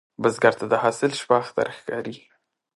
[0.21, 2.15] بزګر ته د حاصل شپه اختر ښکاري